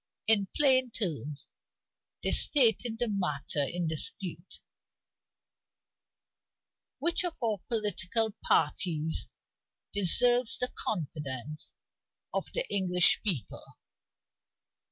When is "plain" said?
0.55-0.89